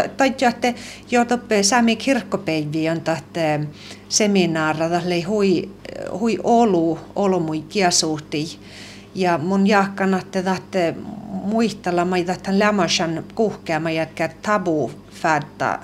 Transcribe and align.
että 0.00 0.74
jo 1.10 1.24
toppe 1.24 1.62
sami 1.62 1.96
kirkkopäivi 1.96 2.88
on 2.88 3.00
seminaara 4.08 4.88
tälle 4.88 5.20
hui, 5.20 5.68
hui 6.20 6.38
olu, 6.44 6.98
olu 7.16 7.40
mui 7.40 7.60
kiasuhti. 7.60 8.58
Ja 9.14 9.38
mun 9.38 9.66
jahkana 9.66 10.20
tahte 10.44 10.94
muistella, 11.44 12.04
mä 12.04 12.16
tahtan 12.26 12.58
lämmäsän 12.58 13.24
kuhkeama 13.34 13.90
ja 13.90 14.06
tabu 14.42 14.90
fädda 15.10 15.78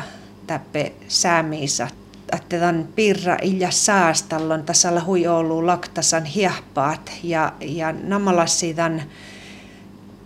täppe 0.47 0.93
säämiisa. 1.09 1.89
Että 2.33 2.59
tämän 2.59 2.89
pirra 2.95 3.37
ilja 3.43 3.71
saastallon 3.71 4.63
tasalla 4.63 5.01
hui 5.01 5.27
olu 5.27 5.67
laktasan 5.67 6.25
hiehpaat 6.25 7.13
ja, 7.23 7.53
ja 7.61 7.93
namalasi 7.93 8.75
tämän 8.75 9.03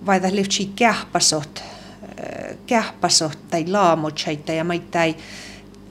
vaida 0.07 0.29
liftsi 0.33 0.73
kähpasot 0.77 1.63
kähpasot 2.69 3.39
tai 3.51 3.67
laamutsaita 3.67 4.53
ja 4.53 4.65
maittai 4.65 5.15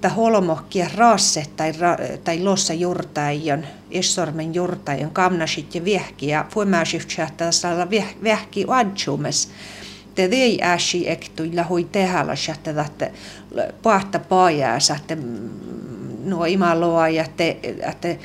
ta 0.01 0.09
holmohkia 0.09 0.89
raasse 0.95 1.43
tai, 1.55 1.71
ra, 1.71 1.97
tai 2.23 2.39
lossa 2.39 2.73
jurtaion, 2.73 3.65
essormen 3.91 4.53
jurtaion 4.53 5.11
kamnasit 5.11 5.75
ja 5.75 5.85
viehki 5.85 6.27
ja 6.27 6.45
fuimäsiftsä 6.49 7.29
tässä 7.37 7.87
viehki 8.23 8.65
adjumes. 8.67 9.49
Te 10.15 10.29
ei 10.31 10.59
äsi 10.61 11.09
ektuilla 11.09 11.63
hui 11.69 11.83
tehällä 11.91 12.33
että 12.53 12.81
että 12.81 13.09
pahta 13.83 14.19
paajaa 14.19 14.77
että 14.95 15.15
mm, 15.15 15.49
nuo 16.23 16.45
imaloa 16.45 17.09
ja 17.09 17.25
te, 17.37 17.59
että 17.63 18.15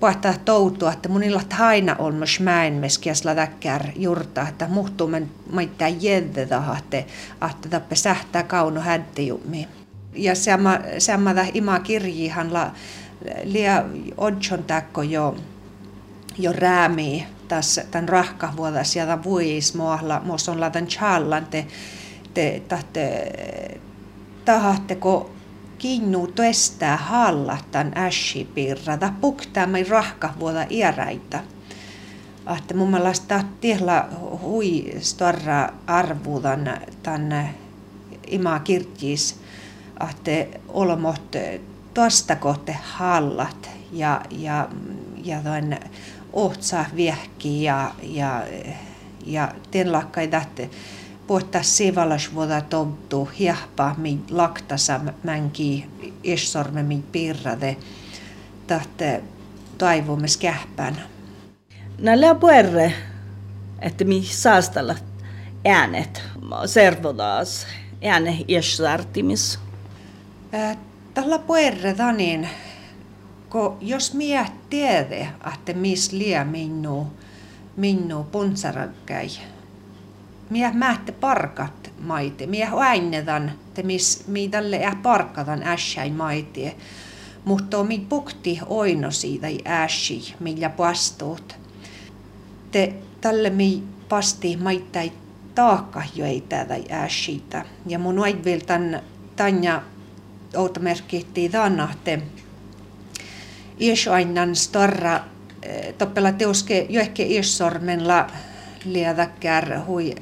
puhtaa 0.00 0.34
toutua, 0.44 0.92
että 0.92 1.08
munilla 1.08 1.42
aina 1.58 1.96
on 1.98 2.14
myös 2.14 2.40
mäen 2.40 2.72
meskiäsla 2.72 3.34
täkkär 3.34 3.82
jurta, 3.96 4.48
että 4.48 4.68
muhtuu 4.68 5.06
men 5.06 5.30
maittaa 5.52 5.88
jedde 5.88 6.46
tahatte, 6.46 7.06
että 7.50 7.68
tappe 7.68 7.94
sähtää 7.94 8.42
kauno 8.42 8.80
häddiummi. 8.80 9.68
Ja 10.14 10.34
sama, 10.34 10.78
sama 10.98 11.30
ima 11.54 11.80
kirjihan 11.80 12.52
la 12.52 12.70
lia 13.44 13.84
odjon 14.16 14.64
takko 14.64 15.02
jo, 15.02 15.36
jo 16.38 16.52
räämii 16.52 17.26
tässä 17.48 17.84
tämän 17.90 18.08
rahkavuodas 18.08 18.96
ja 18.96 19.06
tämän 19.06 19.24
vuois 19.24 19.74
muahla, 19.74 20.20
mos 20.24 20.48
on 20.48 20.60
latan 20.60 20.86
challan 20.86 21.46
te, 21.46 21.66
te 22.34 22.62
tahatteko 24.44 25.30
kinnu 25.78 26.26
tuestää 26.26 26.96
hallahtan 26.96 27.92
ässipirrata 27.96 29.12
puktaamme 29.20 29.82
rahkavuoda 29.88 30.66
iäräitä. 30.70 31.40
Että 32.58 32.74
mun 32.74 32.90
mielestä 32.90 33.44
tiellä 33.60 34.08
hui 34.42 34.92
storra 35.00 35.68
arvuudan 35.86 36.70
tänne 37.02 37.54
ima 38.26 38.60
kirjis, 38.60 39.40
että 40.10 40.58
olmot 40.68 41.36
tuosta 41.94 42.36
kohte 42.36 42.76
hallat 42.82 43.70
ja, 43.92 44.20
ja, 44.30 44.68
ja 45.24 45.42
toin 45.42 45.76
ohtsa 46.32 46.84
viehki 46.96 47.62
ja, 47.62 47.90
ja, 48.02 48.42
ja 49.26 49.54
ten 49.70 49.92
lakkai 49.92 50.28
tähte 50.28 50.70
puhta 51.28 51.62
sivalasvuoda 51.62 52.60
tobtu 52.60 53.28
hiahpa 53.38 53.94
mi 53.98 54.18
laktasa 54.30 55.00
mänki 55.22 55.86
issorme 56.22 56.82
mi 56.82 57.04
pirrade 57.12 57.76
tahte 58.66 59.22
toivomme 59.78 60.26
kähpän. 60.40 61.02
Näillä 61.98 62.34
puerre, 62.34 62.92
että 63.78 64.04
mi 64.04 64.22
saastalla 64.22 64.94
äänet 65.64 66.22
servodaas 66.66 67.66
ääne 68.04 68.44
iäsartimis. 68.48 69.58
Tällä 71.14 71.38
puerre 71.38 71.94
niin, 72.16 72.48
ko 73.48 73.76
jos 73.80 74.14
mie 74.14 74.46
tiede, 74.70 75.28
että 75.52 75.72
mis 75.72 76.12
lie 76.12 76.44
minnu, 76.44 77.06
minnu 77.76 78.24
punsarakkäi, 78.24 79.28
Mie 80.50 80.70
mähte 80.74 81.12
parkat 81.12 81.90
maite. 82.00 82.46
Mie 82.46 82.68
äinetan, 82.86 83.52
te 83.74 83.82
mis 83.82 84.24
mi 84.26 84.48
tälle 84.48 84.76
ja 84.76 84.92
parkatan 85.02 85.62
ässäin 85.62 86.12
maite. 86.12 86.74
Mutta 87.44 87.84
mi 87.84 88.06
pukti 88.08 88.60
oino 88.66 89.10
siitä 89.10 89.46
ässi, 89.66 90.34
millä 90.40 90.68
pastuut. 90.68 91.56
Te 92.70 92.94
tälle 93.20 93.50
mi 93.50 93.82
pasti 94.08 94.56
maittai 94.56 95.12
taakka 95.54 96.02
jo 96.14 96.26
ei 96.26 96.40
tätä 96.40 96.74
ässitä. 96.90 97.64
Ja 97.86 97.98
mun 97.98 98.18
vielä 98.44 98.60
tän 98.60 99.02
tanja 99.36 99.82
outomerkkitti 100.56 101.50
te 102.04 102.22
Iesainan 103.80 104.56
starra 104.56 105.20
eh, 105.62 105.94
toppela 105.94 106.32
teoske 106.32 106.86
jo 106.88 107.00
ehkä 107.00 107.22
iessormenla 107.22 108.26
liedäkkär 108.84 109.80
hui 109.86 110.14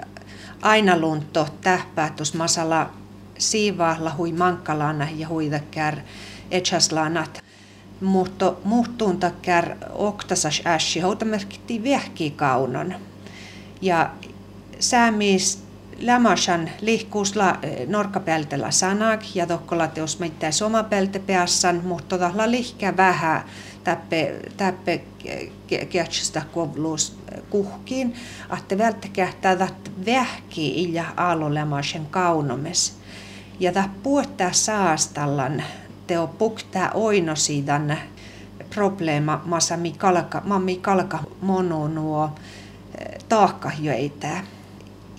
aina 0.62 0.98
lunto 0.98 1.48
tähpäätus 1.60 2.34
masala 2.34 2.90
siivahla 3.38 4.14
hui 4.18 4.32
mankkalana 4.32 5.08
ja 5.16 5.28
huidakkär 5.28 5.96
etsaslanat. 6.50 7.44
Mutta 8.00 8.54
muuttuun 8.64 9.18
takkär 9.18 9.76
oktasas 9.92 10.62
ässi 10.66 11.00
houtamerkitti 11.00 11.82
viehki 11.82 12.30
kaunon. 12.30 12.94
Ja 13.80 14.10
säämis 14.80 15.65
lämasan 15.98 16.70
lihkuusla 16.80 17.58
norkkapeltellä 17.86 18.70
sanak 18.70 19.20
ja 19.34 19.46
tokkola 19.46 19.86
teos 19.86 20.18
meittää 20.18 20.50
soma 20.50 20.82
pelte 20.82 21.18
peassan, 21.18 21.80
mutta 21.84 22.18
todella 22.18 22.50
lihkä 22.50 22.96
vähän 22.96 23.44
täppe, 23.84 24.34
täppe 24.56 25.00
kehtsästä 25.90 26.42
kovluus 26.52 27.18
kuhkiin, 27.50 28.14
että 28.58 28.78
välttäkää 28.78 29.32
tätä 29.40 29.68
vähki 30.06 30.92
ja 30.92 31.04
aalolemaisen 31.16 32.06
kaunomes. 32.06 32.96
Ja 33.60 33.72
tämä 33.72 33.88
puhuttaa 34.02 34.52
saastallan 34.52 35.62
teo 36.06 36.26
puktaa 36.26 36.90
oinosidan 36.94 37.98
probleema 38.74 39.42
massa 39.44 39.76
mi 39.76 39.92
kalka, 39.92 40.42
mi 40.64 40.76
kalka 40.76 41.18
mono 41.40 41.88
nuo 41.88 42.30
eh, 42.98 43.18
taakkahyöitä. 43.28 44.55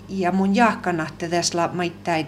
Ja 0.09 0.31
mun 0.31 0.55
jahkana 0.55 1.07
tässä 1.19 1.69
maittain 1.73 2.27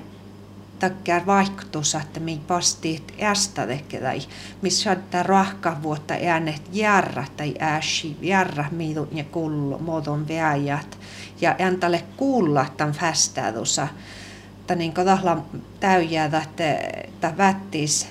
takkar 0.79 1.25
vaikutus, 1.25 1.95
että 1.95 2.19
mi 2.19 2.41
pasti 2.47 3.03
ästä 3.22 3.67
tai 4.01 4.22
missä 4.62 4.84
saattaa 4.84 5.23
rahka 5.23 5.78
vuotta 5.84 6.13
äänet 6.13 6.62
järra 6.72 7.25
tai 7.38 7.53
ääsi 7.59 8.18
järra 8.22 8.66
miidut 8.72 9.09
ja 9.12 9.23
kullo 9.23 9.78
muodon 9.78 10.28
väijät 10.28 10.97
ja 11.41 11.56
antalle 11.68 12.03
kuulla 12.18 12.66
tämän 12.78 12.94
fästädussa. 12.94 13.88
Että 14.59 14.75
niin 14.75 14.94
tahla 14.94 15.45
täyjää, 15.79 16.31
että 16.44 17.34
vättis, 17.38 18.07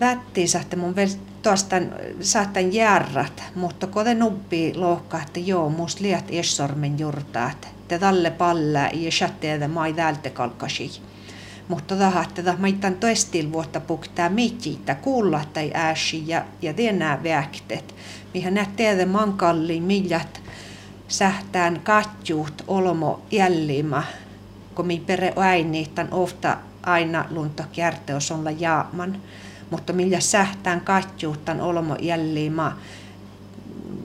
vättis, 0.00 0.54
että 0.54 0.76
mun 0.76 0.96
vel 0.96 1.08
tuosta 1.44 1.76
saattan 2.20 2.72
järrat, 2.72 3.42
mutta 3.54 3.86
kode 3.86 4.14
nubbi 4.14 4.72
lohka, 4.74 5.22
että 5.22 5.40
joo, 5.40 5.68
musta 5.68 6.02
liät 6.02 6.24
essormen 6.28 6.98
jurtaat, 6.98 7.64
että 7.64 7.98
tälle 7.98 8.30
palla 8.30 8.80
ja 8.92 9.10
chatteeda 9.10 9.68
mai 9.68 9.92
täältä 9.92 10.30
kalkasi 10.30 11.00
mutta 11.68 11.96
tahatteta 11.96 12.54
maitan 12.58 12.94
toestil 12.94 13.52
vuotta 13.52 13.80
puktaa 13.80 14.28
mitjiitä 14.28 14.94
kuulla 14.94 15.40
tai 15.52 15.70
ääsi 15.74 16.22
ja, 16.26 16.44
ja 16.62 16.74
tienää 16.74 17.22
väktet. 17.22 17.94
Mihän 18.34 18.54
nähtee 18.54 19.06
mankalli 19.06 19.80
miljat 19.80 20.42
sähtään 21.08 21.80
katjuut 21.84 22.64
olmo 22.66 23.22
jällima, 23.30 24.02
kun 24.74 24.86
mi 24.86 25.02
pere 25.06 25.32
äiniittan 25.36 26.08
ofta 26.10 26.56
aina 26.82 27.24
lunto 27.30 27.62
kärteos 27.72 28.30
olla 28.30 28.50
jaaman. 28.50 29.22
Mutta 29.70 29.92
millä 29.92 30.20
sähtään 30.20 30.80
katjuuttan 30.80 31.60
olmo 31.60 31.96
jällima, 32.00 32.78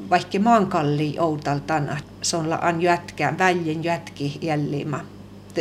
vaikka 0.10 0.40
mankalli 0.40 1.16
outaltana, 1.20 1.98
se 2.22 2.38
on 2.38 2.58
an 2.62 2.82
jätkään, 2.82 3.38
väljen 3.38 3.84
jätki 3.84 4.38
jällima. 4.42 5.00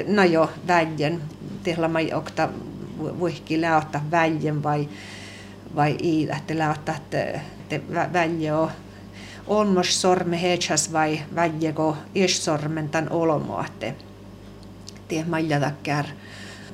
No 0.07 0.25
jo, 0.25 0.51
väljen, 0.67 1.23
tehdä 1.63 1.89
mai 1.89 2.13
okta 2.13 2.49
vuihki 2.99 3.61
läotta 3.61 4.01
väljen 4.11 4.63
vai, 4.63 4.89
vai 5.77 5.97
ei, 6.03 6.29
että 6.37 6.59
läotta, 6.59 6.93
että 6.93 7.81
välje 8.13 8.53
on 8.53 8.71
olmos 9.47 10.01
sorme 10.01 10.43
heitsas 10.43 10.93
vai 10.93 11.21
väljeko 11.35 11.97
sormen 12.29 12.89
tämän 12.89 13.13
olmo, 13.13 13.61
että 13.61 13.93
tie 15.09 15.25
maljata 15.25 15.71
kär 15.83 16.05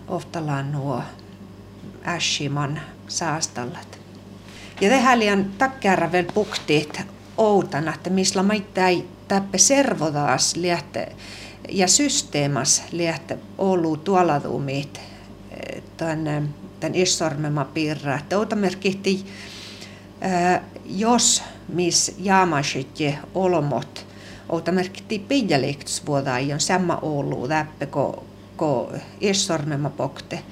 oftalaan 0.09 0.73
nuo 0.73 1.03
äshiman 2.05 2.81
saastallat. 3.09 3.99
Ja 4.81 4.91
tehdään 4.91 5.19
liian 5.19 5.45
takkäära 5.59 6.12
vielä 6.12 6.33
puktiit 6.35 7.01
outana, 7.37 7.95
että 7.95 8.11
missä 8.11 8.43
maittai 8.43 9.05
täppe 9.29 9.59
servodaas 9.59 10.56
liätte 10.56 11.12
ja 11.69 11.89
systeemas 11.89 12.83
liät 12.93 13.33
ollut 13.59 14.05
tuoladumit 14.05 15.01
tämän, 15.97 16.55
tämän 16.81 16.95
issormema 16.95 17.65
piirra. 17.65 18.17
Että 18.17 18.39
otamerkihti, 18.39 19.27
jos 20.87 21.43
mis 21.69 22.15
jaamasitte 22.19 23.19
olomot, 23.35 24.06
otamerkihti 24.49 25.19
pidjäliktus 25.19 26.06
vuoda 26.06 26.35
on 26.53 26.61
samma 26.61 26.99
ollut 27.03 27.49
läppe, 27.49 27.87
ko, 27.87 28.25
ko 28.56 28.93
issormema 29.21 29.91
pokte 29.91 30.43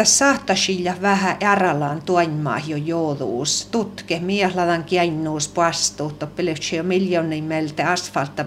tässä 0.00 0.18
saattaisi 0.18 0.84
vähän 1.02 1.36
ärallaan 1.42 2.02
tuonmaa 2.02 2.60
jo 2.66 2.76
jouduus. 2.76 3.68
Tutke 3.70 4.20
miehladan 4.20 4.84
kiennuus 4.84 5.48
pastu, 5.48 6.12
toppeliksi 6.18 6.76
jo 6.76 6.82
miljoonin 6.82 7.44
meiltä 7.44 7.90
asfalta, 7.90 8.44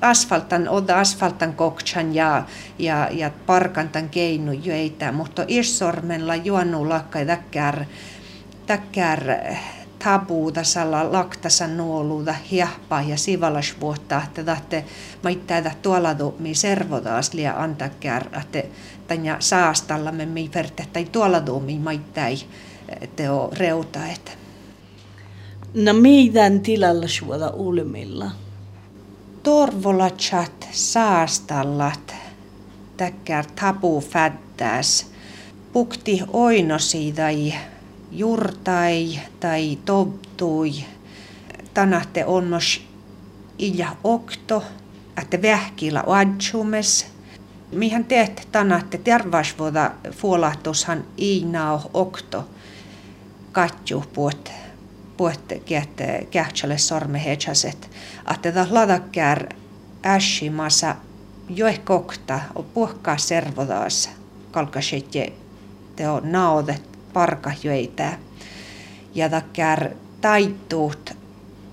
asfaltan, 0.00 0.68
oda 0.68 1.00
asfaltan 1.00 1.54
kokchan 1.54 2.14
ja, 2.14 2.44
ja, 2.78 3.08
ja 3.10 3.30
parkantan 3.46 4.08
keinu 4.08 4.52
jo 4.52 4.74
eitä, 4.74 5.12
mutta 5.12 5.44
issormella 5.48 6.36
juonu 6.36 6.88
lakkai 6.88 7.26
täkkär, 7.26 7.84
täkkär 8.66 9.20
tabuuda 10.04 10.64
salla 10.64 11.12
laktasa 11.12 11.66
nuoluuda 11.66 12.34
hiahpa 12.50 13.02
ja 13.02 13.16
sivalasvuotta, 13.16 14.22
että 14.24 14.44
tahte 14.44 14.84
maittaa 15.22 15.62
tuolla 15.82 16.16
mi 16.38 16.54
servodaas 16.54 17.34
lia 17.34 17.54
antakkär, 17.56 18.24
että 18.40 18.62
tanja 19.08 19.36
saastalla 19.38 20.12
me 20.12 20.26
mi 20.26 20.50
verte 20.54 20.86
tai 20.92 21.04
tuolla 21.04 21.42
mi 21.60 21.78
maittai 21.78 22.36
teo 23.16 23.50
reutaet. 23.52 24.38
No 25.74 25.92
meidän 25.92 26.60
tilalla 26.60 27.08
suoda 27.08 27.48
ulmilla? 27.48 28.30
Torvolachat 29.42 30.68
saastallat 30.70 32.14
täkkär 32.96 33.44
tabu 33.60 34.00
fättäs. 34.00 35.06
Pukti 35.72 36.22
oinosi 36.32 37.12
tai 37.12 37.54
jurtai 38.12 39.20
tai 39.40 39.78
tobtui. 39.84 40.72
Tanahte 41.74 42.24
onnos 42.24 42.82
ilja 43.58 43.96
okto, 44.04 44.62
että 45.22 45.42
vähkillä 45.42 46.04
adjumes. 46.06 47.06
Mihän 47.72 48.04
teet 48.04 48.48
tanahte 48.52 48.98
tervasvoda 48.98 49.90
fuolahtushan 50.10 51.04
iinao 51.18 51.90
okto 51.94 52.48
katju 53.52 54.04
puot 54.12 54.52
puot 55.16 55.40
kiehte 55.64 56.26
kähtsäle 56.30 56.78
sorme 56.78 57.24
hechaset. 57.24 57.90
Että 58.34 58.66
ladakkär 58.70 59.46
äshimassa 60.06 60.96
joehkokta 61.48 62.40
o 62.54 62.62
puhkaa 62.62 63.18
servodaas 63.18 64.10
kalkasetje 64.50 65.32
teo 65.96 66.20
naodet 66.24 66.91
parkahjoita. 67.12 68.12
Ja 69.14 69.28
takkar 69.28 69.90
taittuut 70.20 71.12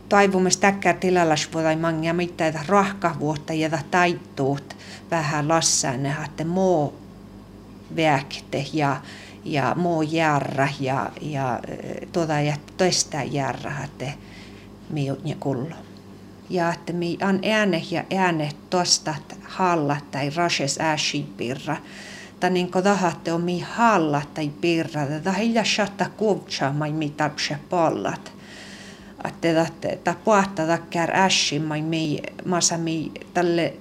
taivumis 0.09 0.57
takkar 0.57 0.95
tilallas 0.95 1.49
vuotai 1.53 1.75
mangia 1.75 2.13
mitä 2.13 2.53
rahkavuotta 2.67 3.53
ja 3.53 3.69
taittuut 3.91 4.77
vähän 5.11 5.47
lassaan 5.47 6.03
ne 6.03 6.09
hatte 6.09 6.43
muu 6.43 6.93
väkte 7.95 8.65
ja 8.73 9.01
ja 9.45 9.75
muu 9.75 10.01
järra 10.01 10.67
ja, 10.79 11.11
ja 11.21 11.59
tuota 12.11 12.39
ja 12.39 12.55
toista 12.77 13.23
järra 13.23 13.69
hatte 13.69 14.13
ja 15.23 15.35
kullo. 15.39 15.75
Ja 16.49 16.73
että 16.73 16.93
mi 16.93 17.17
an 17.21 17.39
ääne 17.51 17.83
ja 17.91 18.03
ääne 18.17 18.49
tosta 18.69 19.15
halla 19.43 19.97
tai 20.11 20.29
rashes 20.29 20.77
ääshipirra 20.79 21.75
ta 21.75 21.81
niin 22.49 22.71
tahatte 22.71 23.33
omi 23.33 23.59
halla 23.59 24.21
tai 24.33 24.51
pirra, 24.61 25.01
ta 25.23 25.31
hilja 25.31 25.63
shatta 25.63 26.05
kuvtsa 26.17 26.73
mai 26.73 26.93
mi 26.93 27.09
tapse 27.09 27.57
pallat. 27.69 28.31
Että 29.25 29.97
ta 30.03 30.15
puhta 30.25 30.67
takkär 30.67 31.11
ässi 31.15 31.59
mai 31.59 31.81
mi 31.81 32.19
masa 32.45 32.77
mi 32.77 33.11
tälle 33.33 33.73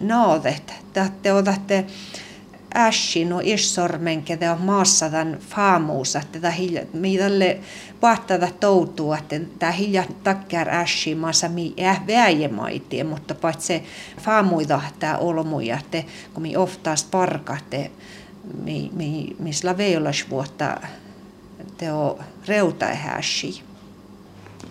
naadet. 0.00 0.72
Tahte 0.92 1.32
otatte 1.32 1.84
ässi 2.74 3.24
no 3.24 3.40
issormen, 3.42 4.22
ketä 4.22 4.52
on 4.52 4.60
maassa 4.60 5.10
tämän 5.10 5.38
faamuus, 5.40 6.16
että 6.16 6.40
tämä 6.40 6.50
hilja, 6.50 6.82
mi 6.92 7.18
tälle 7.18 7.58
puhtada 8.00 8.48
toutuu, 8.60 9.12
että 9.12 9.40
tämä 9.58 9.72
hilja 9.72 10.04
takkär 10.24 10.68
ässi 10.70 11.14
maassa 11.14 11.48
mi 11.48 11.74
äh 11.80 12.06
väijemaitie, 12.06 13.04
mutta 13.04 13.34
paitsi 13.34 13.66
se 13.66 13.82
faamuida 14.20 14.80
tämä 14.98 15.18
olmuja, 15.18 15.78
että 15.78 16.02
kun 16.34 16.42
mi 16.42 16.56
oftaas 16.56 17.04
parkahte, 17.04 17.90
mi, 18.64 18.90
mi, 18.92 19.36
mis 19.38 19.64
laveilas 19.64 20.24
vuotta 20.30 20.80
teo 21.76 22.18
reuta 22.46 22.86
häsi. 22.86 23.62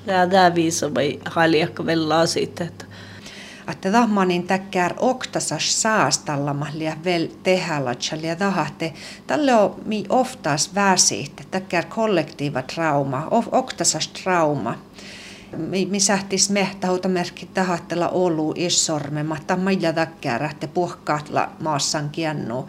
Ja 0.06 0.28
tämä 0.28 0.56
viisa 0.56 0.94
vai 0.94 1.20
haljakka 1.26 1.86
velaa 1.86 2.26
siitä, 2.26 2.64
että 2.64 2.86
että 3.72 3.92
tahmanin 3.92 4.48
täkkär 4.48 4.94
oktasas 4.98 5.82
saastalla 5.82 6.56
lia 6.74 6.96
vel 7.04 7.28
tehälatsal 7.44 8.20
ja 8.20 8.36
tahahte. 8.36 8.94
Tälle 9.28 9.56
on 9.56 9.76
mi 9.86 10.06
oftaas 10.10 10.76
väsiit, 10.76 11.48
täkkär 11.52 11.86
kollektiiva 11.86 12.62
trauma, 12.62 13.28
oktasas 13.52 14.08
trauma. 14.08 14.76
Mi, 15.90 16.00
sähtis 16.00 16.50
mehtähuuta 16.50 17.10
merkki 17.10 17.46
tahattella 17.46 18.10
olu 18.10 18.54
issormema, 18.56 19.38
tammailla 19.48 19.94
täkkär, 19.94 20.44
että 20.44 20.68
puhkaatla 20.68 21.50
maassan 21.60 22.10
kiennu 22.10 22.68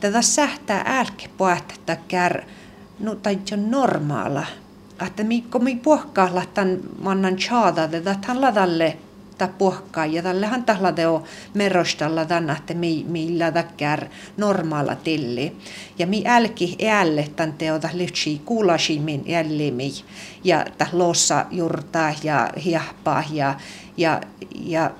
tätä 0.00 0.22
sähtää 0.22 0.84
älke 0.86 1.30
puhta 1.36 1.96
kär 2.08 2.42
no 3.00 3.14
tai 3.14 3.38
jo 3.50 3.56
normaala. 3.56 4.46
Että 5.06 5.24
mi 5.24 5.42
kun 5.42 5.64
mi 5.64 5.76
puhkaalla 5.76 6.42
tämän 6.54 6.78
mannan 7.02 7.36
chaada 7.36 7.88
tätä 7.88 8.16
tämän 8.20 8.40
ladalle 8.40 8.96
ta 9.38 9.48
puhkaa. 9.48 10.06
Ja 10.06 10.22
tällehän 10.22 10.64
tällä 10.64 10.92
teo 10.92 11.22
merostalla 11.54 12.26
mi, 12.74 13.04
millä 13.08 13.52
täkkär 13.52 14.06
normaala 14.36 14.94
tilli. 14.94 15.56
Ja 15.98 16.06
mi 16.06 16.24
älki 16.26 16.76
äälle 16.88 17.28
tän 17.36 17.52
teota 17.52 17.88
lyhtsi 17.94 18.40
kuulasi 18.44 18.98
min 18.98 19.22
jällimi 19.26 19.92
ja 20.44 20.64
ta 20.78 20.86
lossa 20.92 21.46
jurtaa 21.50 22.14
ja 22.22 22.50
hiahpaa 22.64 23.24
ja, 23.32 23.54
ja, 23.96 24.20
ja 24.60 24.90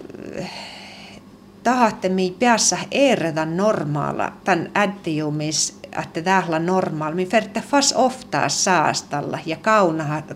tahatte 1.62 2.08
mi 2.08 2.36
päässä 2.38 2.78
erätä 2.90 3.44
normaala, 3.44 4.32
tämän 4.44 4.70
äddiumis, 4.76 5.78
että 6.02 6.22
täällä 6.22 6.58
normaal, 6.58 7.14
mi 7.14 7.26
färte 7.26 7.60
fas 7.60 7.94
ofta 7.96 8.48
saastalla 8.48 9.38
ja 9.46 9.56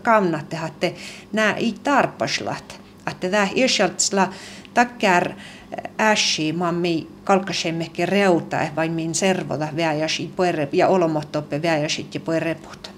kaunatte, 0.01 0.59
että 0.67 0.91
nämä 1.33 1.53
ei 1.53 1.75
tarpaslat, 1.83 2.82
että 3.11 3.29
tämä 3.29 3.47
isoltsla 3.55 4.29
takkär 4.73 5.33
äsi 5.99 6.53
mammi 6.53 7.07
kalkasemmekki 7.23 8.05
reuta, 8.05 8.57
vai 8.75 8.89
min 8.89 9.15
servoda 9.15 9.67
väjäsi 9.75 10.31
ja 10.73 10.87
olomottoppe 10.87 11.61
väjäsit 11.61 12.13
ja 12.13 12.19
puereput. 12.19 12.92